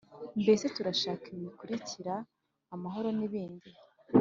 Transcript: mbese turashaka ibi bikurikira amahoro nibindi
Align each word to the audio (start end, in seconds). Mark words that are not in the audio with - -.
mbese 0.41 0.65
turashaka 0.75 1.23
ibi 1.31 1.39
bikurikira 1.45 2.13
amahoro 2.75 3.07
nibindi 3.17 3.69